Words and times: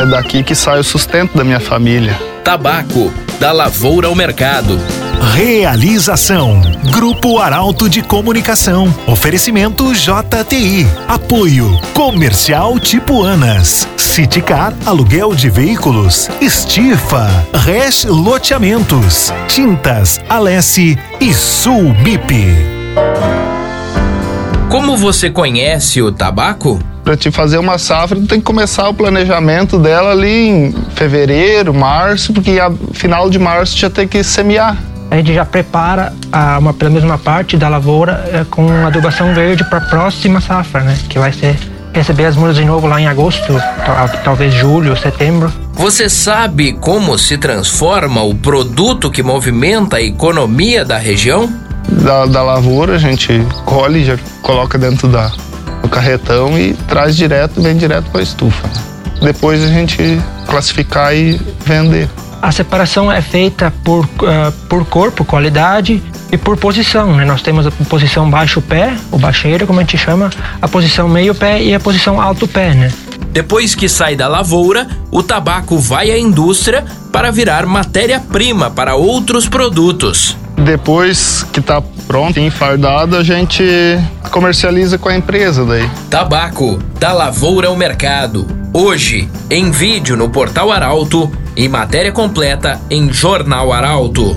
É 0.00 0.06
daqui 0.06 0.42
que 0.42 0.54
sai 0.54 0.78
o 0.80 0.84
sustento 0.84 1.36
da 1.36 1.44
minha 1.44 1.60
família. 1.60 2.18
Tabaco, 2.44 3.12
da 3.38 3.52
lavoura 3.52 4.08
ao 4.08 4.14
mercado. 4.14 4.78
Realização: 5.34 6.60
Grupo 6.90 7.38
Arauto 7.38 7.88
de 7.88 8.02
Comunicação. 8.02 8.92
Oferecimento 9.06 9.92
JTI. 9.94 10.86
Apoio: 11.06 11.78
Comercial 11.94 12.78
Tipuanas. 12.80 13.86
Citicar 13.96 14.74
Aluguel 14.86 15.34
de 15.34 15.50
Veículos. 15.50 16.28
Estifa. 16.40 17.28
Res 17.54 18.04
Loteamentos. 18.04 19.32
Tintas 19.46 20.20
Alesse 20.28 20.98
e 21.20 21.32
Sulbip. 21.32 22.79
Como 24.80 24.96
você 24.96 25.28
conhece 25.28 26.00
o 26.00 26.10
tabaco? 26.10 26.80
Para 27.04 27.14
te 27.14 27.30
fazer 27.30 27.58
uma 27.58 27.76
safra, 27.76 28.18
tu 28.18 28.26
tem 28.26 28.38
que 28.38 28.46
começar 28.46 28.88
o 28.88 28.94
planejamento 28.94 29.78
dela 29.78 30.12
ali 30.12 30.48
em 30.48 30.74
fevereiro, 30.94 31.74
março, 31.74 32.32
porque 32.32 32.58
a 32.58 32.72
final 32.94 33.28
de 33.28 33.38
março 33.38 33.76
já 33.76 33.90
tem 33.90 34.08
que 34.08 34.24
semear. 34.24 34.78
A 35.10 35.16
gente 35.16 35.34
já 35.34 35.44
prepara 35.44 36.14
a, 36.32 36.58
uma, 36.58 36.72
pela 36.72 36.90
mesma 36.90 37.18
parte 37.18 37.58
da 37.58 37.68
lavoura 37.68 38.26
é, 38.32 38.42
com 38.50 38.66
adubação 38.86 39.34
verde 39.34 39.64
para 39.64 39.80
a 39.80 39.82
próxima 39.82 40.40
safra, 40.40 40.80
né? 40.80 40.98
Que 41.10 41.18
vai 41.18 41.30
ser 41.30 41.58
receber 41.92 42.24
as 42.24 42.34
mudas 42.34 42.56
de 42.56 42.64
novo 42.64 42.86
lá 42.86 42.98
em 42.98 43.06
agosto, 43.06 43.62
tal, 43.84 44.08
talvez 44.24 44.54
julho, 44.54 44.96
setembro. 44.96 45.52
Você 45.74 46.08
sabe 46.08 46.72
como 46.72 47.18
se 47.18 47.36
transforma 47.36 48.22
o 48.22 48.34
produto 48.34 49.10
que 49.10 49.22
movimenta 49.22 49.98
a 49.98 50.02
economia 50.02 50.86
da 50.86 50.96
região? 50.96 51.52
Da, 51.88 52.26
da 52.26 52.42
lavoura, 52.42 52.94
a 52.94 52.98
gente 52.98 53.44
colhe, 53.64 54.04
já 54.04 54.18
coloca 54.42 54.78
dentro 54.78 55.08
da, 55.08 55.32
do 55.82 55.88
carretão 55.88 56.58
e 56.58 56.74
traz 56.88 57.16
direto, 57.16 57.60
vem 57.60 57.76
direto 57.76 58.10
para 58.10 58.20
a 58.20 58.22
estufa. 58.22 58.68
Depois 59.20 59.62
a 59.62 59.68
gente 59.68 60.20
classificar 60.46 61.14
e 61.14 61.40
vender. 61.64 62.08
A 62.42 62.50
separação 62.50 63.12
é 63.12 63.20
feita 63.20 63.72
por, 63.84 64.04
uh, 64.06 64.52
por 64.66 64.86
corpo, 64.86 65.24
qualidade 65.24 66.02
e 66.32 66.38
por 66.38 66.56
posição. 66.56 67.14
Né? 67.14 67.24
Nós 67.24 67.42
temos 67.42 67.66
a 67.66 67.70
posição 67.70 68.30
baixo 68.30 68.62
pé, 68.62 68.96
o 69.10 69.18
baixeiro, 69.18 69.66
como 69.66 69.78
a 69.78 69.82
gente 69.82 69.98
chama, 69.98 70.30
a 70.60 70.66
posição 70.66 71.06
meio 71.06 71.34
pé 71.34 71.62
e 71.62 71.74
a 71.74 71.80
posição 71.80 72.20
alto 72.20 72.48
pé. 72.48 72.72
Né? 72.72 72.90
Depois 73.30 73.74
que 73.74 73.88
sai 73.88 74.16
da 74.16 74.26
lavoura, 74.26 74.88
o 75.10 75.22
tabaco 75.22 75.78
vai 75.78 76.10
à 76.10 76.18
indústria 76.18 76.84
para 77.12 77.30
virar 77.30 77.66
matéria-prima 77.66 78.70
para 78.70 78.94
outros 78.94 79.46
produtos. 79.46 80.36
Depois 80.64 81.42
que 81.52 81.60
está 81.60 81.82
pronto, 82.06 82.38
enfardado, 82.38 83.16
a 83.16 83.24
gente 83.24 83.64
comercializa 84.30 84.98
com 84.98 85.08
a 85.08 85.16
empresa 85.16 85.64
daí. 85.64 85.88
Tabaco, 86.10 86.78
da 86.98 87.12
lavoura 87.12 87.68
ao 87.68 87.76
mercado. 87.76 88.46
Hoje, 88.72 89.28
em 89.50 89.70
vídeo 89.70 90.16
no 90.16 90.28
Portal 90.28 90.70
Arauto 90.70 91.30
e 91.56 91.68
matéria 91.68 92.12
completa 92.12 92.80
em 92.90 93.12
Jornal 93.12 93.72
Arauto. 93.72 94.36